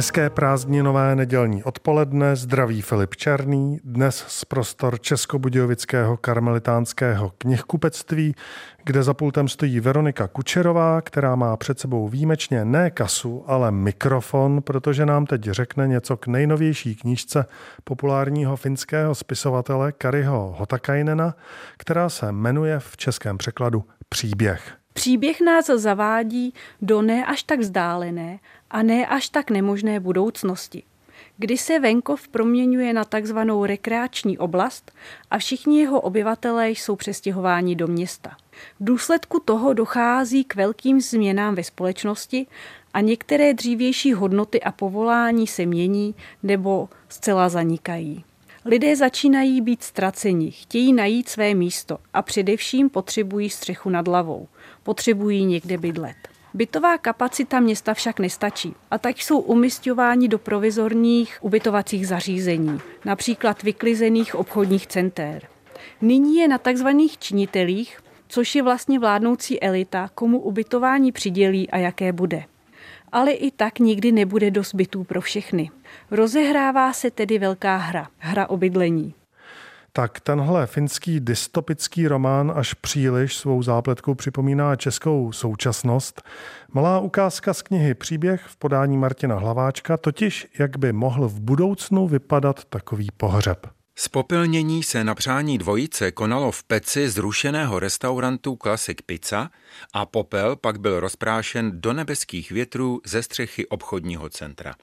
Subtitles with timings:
[0.00, 8.34] Hezké prázdninové nedělní odpoledne, zdraví Filip Černý, dnes z prostor Českobudějovického karmelitánského knihkupectví,
[8.84, 14.62] kde za pultem stojí Veronika Kučerová, která má před sebou výjimečně ne kasu, ale mikrofon,
[14.62, 17.46] protože nám teď řekne něco k nejnovější knížce
[17.84, 21.34] populárního finského spisovatele Kariho Hotakainena,
[21.76, 24.79] která se jmenuje v českém překladu Příběh.
[25.00, 28.38] Příběh nás zavádí do ne až tak vzdálené
[28.70, 30.82] a ne až tak nemožné budoucnosti,
[31.38, 34.92] kdy se venkov proměňuje na takzvanou rekreační oblast
[35.30, 38.30] a všichni jeho obyvatelé jsou přestěhováni do města.
[38.80, 42.46] V důsledku toho dochází k velkým změnám ve společnosti
[42.94, 48.24] a některé dřívější hodnoty a povolání se mění nebo zcela zanikají.
[48.64, 54.48] Lidé začínají být ztraceni, chtějí najít své místo a především potřebují střechu nad hlavou.
[54.90, 56.16] Potřebují někde bydlet.
[56.54, 64.34] Bytová kapacita města však nestačí a tak jsou umistováni do provizorních ubytovacích zařízení, například vyklizených
[64.34, 65.48] obchodních center.
[66.00, 66.86] Nyní je na tzv.
[67.18, 72.44] činitelích, což je vlastně vládnoucí elita, komu ubytování přidělí a jaké bude.
[73.12, 75.70] Ale i tak nikdy nebude dost bytů pro všechny.
[76.10, 79.14] Rozehrává se tedy velká hra, hra o bydlení
[79.92, 86.22] tak tenhle finský dystopický román až příliš svou zápletkou připomíná českou současnost.
[86.72, 92.08] Malá ukázka z knihy Příběh v podání Martina Hlaváčka, totiž jak by mohl v budoucnu
[92.08, 93.66] vypadat takový pohřeb.
[94.02, 99.50] Spopelnění se na přání dvojice konalo v peci zrušeného restaurantu Classic Pizza
[99.92, 104.74] a popel pak byl rozprášen do nebeských větrů ze střechy obchodního centra.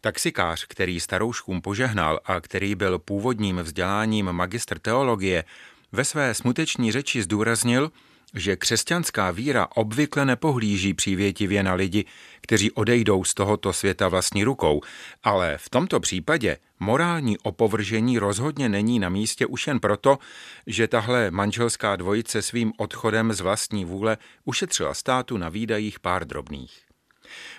[0.00, 5.44] Taxikář, který starouškům požehnal a který byl původním vzděláním magistr teologie,
[5.92, 7.90] ve své smuteční řeči zdůraznil,
[8.34, 12.04] že křesťanská víra obvykle nepohlíží přívětivě na lidi,
[12.40, 14.80] kteří odejdou z tohoto světa vlastní rukou,
[15.22, 20.18] ale v tomto případě morální opovržení rozhodně není na místě už jen proto,
[20.66, 26.80] že tahle manželská dvojice svým odchodem z vlastní vůle ušetřila státu na výdajích pár drobných.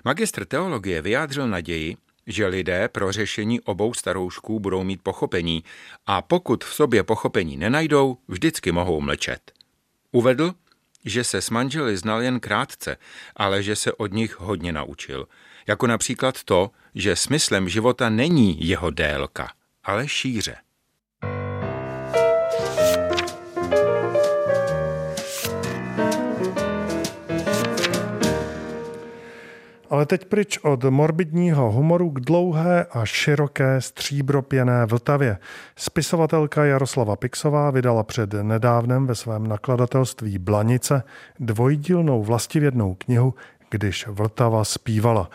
[0.05, 1.97] Magistr teologie vyjádřil naději,
[2.29, 5.63] že lidé pro řešení obou staroušků budou mít pochopení
[6.05, 9.51] a pokud v sobě pochopení nenajdou, vždycky mohou mlčet.
[10.11, 10.53] Uvedl,
[11.05, 12.97] že se s manželi znal jen krátce,
[13.35, 15.27] ale že se od nich hodně naučil.
[15.67, 19.51] Jako například to, že smyslem života není jeho délka,
[19.83, 20.55] ale šíře.
[29.99, 35.37] Ale teď pryč od morbidního humoru k dlouhé a široké stříbropěné Vltavě.
[35.75, 41.03] Spisovatelka Jaroslava Pixová vydala před nedávnem ve svém nakladatelství Blanice
[41.39, 43.33] dvojdílnou vlastivědnou knihu
[43.71, 45.29] když Vltava zpívala.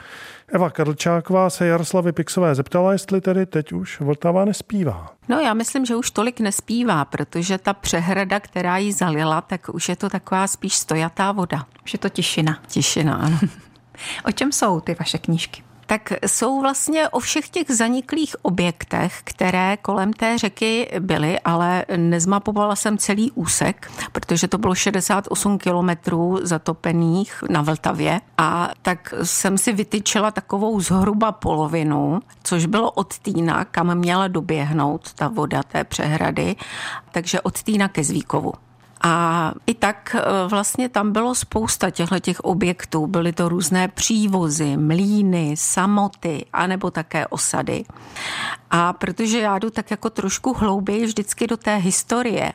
[0.49, 5.11] Eva Kadlčáková se Jaroslavy Pixové zeptala, jestli tedy teď už Vltava nespívá.
[5.29, 9.89] No já myslím, že už tolik nespívá, protože ta přehrada, která ji zalila, tak už
[9.89, 11.67] je to taková spíš stojatá voda.
[11.85, 12.59] Už je to tišina.
[12.67, 13.39] Tišina, ano.
[14.25, 15.63] O čem jsou ty vaše knížky?
[15.87, 22.77] tak jsou vlastně o všech těch zaniklých objektech, které kolem té řeky byly, ale nezmapovala
[22.77, 29.73] jsem celý úsek, protože to bylo 68 kilometrů zatopených na Vltavě a tak jsem si
[29.73, 36.57] vytyčila takovou zhruba polovinu, což bylo od Týna, kam měla doběhnout ta voda té přehrady,
[37.13, 38.53] takže od Týna ke Zvíkovu.
[39.07, 43.07] A i tak e, vlastně tam bylo spousta těchto těch objektů.
[43.07, 47.85] Byly to různé přívozy, mlíny, samoty, anebo také osady.
[48.71, 52.53] A protože já jdu tak jako trošku hlouběji vždycky do té historie,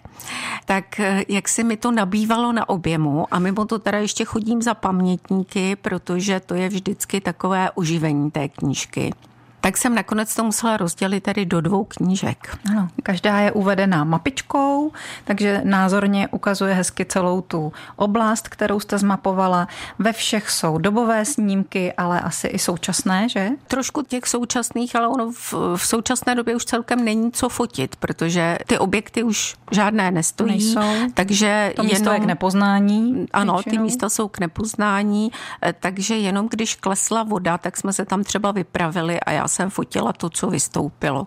[0.66, 4.62] tak e, jak se mi to nabývalo na objemu a mimo to teda ještě chodím
[4.62, 9.14] za pamětníky, protože to je vždycky takové oživení té knížky
[9.62, 12.58] tak jsem nakonec to musela rozdělit tady do dvou knížek.
[12.72, 14.92] Ano, každá je uvedená mapičkou,
[15.26, 19.68] takže názorně ukazuje hezky celou tu oblast, kterou jste zmapovala.
[20.00, 23.50] Ve všech jsou dobové snímky, ale asi i současné, že?
[23.68, 28.58] Trošku těch současných, ale ono v, v současné době už celkem není co fotit, protože
[28.68, 30.50] ty objekty už žádné nestojí.
[30.50, 31.12] Nejsou.
[31.14, 33.26] Takže to místo jenom, je k nepoznání.
[33.34, 33.76] Ano, většinou.
[33.76, 35.32] ty místa jsou k nepoznání,
[35.64, 39.70] eh, takže jenom když klesla voda, tak jsme se tam třeba vypravili a já jsem
[39.70, 41.26] fotila to, co vystoupilo.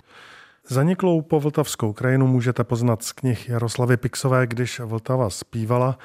[0.69, 5.99] Zaniklou povltavskou krajinu můžete poznat z knih Jaroslavy Pixové, když Vltava zpívala.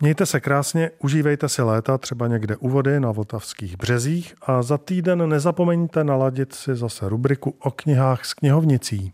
[0.00, 4.78] Mějte se krásně, užívejte si léta třeba někde u vody na vltavských březích a za
[4.78, 9.12] týden nezapomeňte naladit si zase rubriku o knihách s knihovnicí.